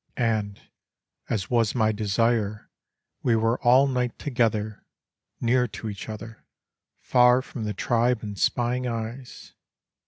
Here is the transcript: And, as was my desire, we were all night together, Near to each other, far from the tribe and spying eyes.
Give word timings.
And, 0.17 0.59
as 1.29 1.51
was 1.51 1.75
my 1.75 1.91
desire, 1.91 2.71
we 3.21 3.35
were 3.35 3.61
all 3.61 3.85
night 3.85 4.17
together, 4.17 4.83
Near 5.39 5.67
to 5.67 5.91
each 5.91 6.09
other, 6.09 6.43
far 7.03 7.43
from 7.43 7.65
the 7.65 7.75
tribe 7.75 8.23
and 8.23 8.35
spying 8.35 8.87
eyes. 8.87 9.53